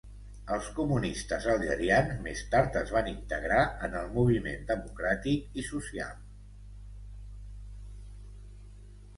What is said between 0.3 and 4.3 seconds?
Els comunistes algerians més tard es van integrar en el